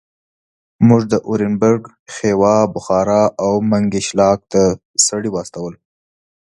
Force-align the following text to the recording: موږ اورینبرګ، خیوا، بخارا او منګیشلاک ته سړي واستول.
موږ 0.87 1.01
اورینبرګ، 1.29 1.81
خیوا، 2.13 2.55
بخارا 2.73 3.23
او 3.43 3.51
منګیشلاک 3.69 4.39
ته 4.51 4.61
سړي 5.07 5.29
واستول. 5.31 5.73